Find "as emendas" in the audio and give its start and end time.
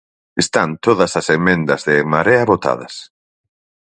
1.19-1.81